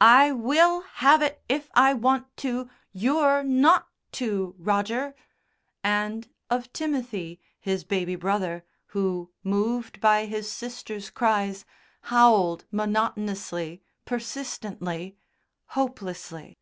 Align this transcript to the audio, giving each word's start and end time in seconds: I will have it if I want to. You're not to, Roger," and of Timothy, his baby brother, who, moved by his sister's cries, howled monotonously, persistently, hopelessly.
I 0.00 0.30
will 0.30 0.82
have 0.82 1.20
it 1.20 1.42
if 1.48 1.68
I 1.74 1.94
want 1.94 2.36
to. 2.46 2.70
You're 2.92 3.42
not 3.42 3.88
to, 4.12 4.54
Roger," 4.56 5.16
and 5.82 6.28
of 6.48 6.72
Timothy, 6.72 7.40
his 7.58 7.82
baby 7.82 8.14
brother, 8.14 8.64
who, 8.94 9.32
moved 9.42 10.00
by 10.00 10.26
his 10.26 10.48
sister's 10.48 11.10
cries, 11.10 11.64
howled 12.02 12.66
monotonously, 12.70 13.82
persistently, 14.04 15.16
hopelessly. 15.66 16.56